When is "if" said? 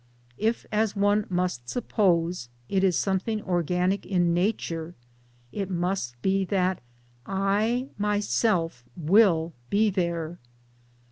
0.39-0.65